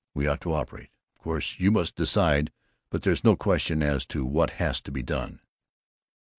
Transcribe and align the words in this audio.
We 0.15 0.25
ought 0.25 0.41
to 0.41 0.53
operate. 0.53 0.89
Of 1.15 1.21
course 1.21 1.59
you 1.59 1.69
must 1.69 1.95
decide, 1.95 2.51
but 2.89 3.03
there's 3.03 3.23
no 3.23 3.35
question 3.35 3.83
as 3.83 4.03
to 4.07 4.25
what 4.25 4.49
has 4.57 4.81
to 4.81 4.91
be 4.91 5.03
done." 5.03 5.41